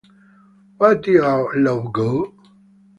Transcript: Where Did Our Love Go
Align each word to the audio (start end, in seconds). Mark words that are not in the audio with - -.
Where 0.79 0.95
Did 0.99 1.19
Our 1.21 1.55
Love 1.57 1.93
Go 1.93 2.33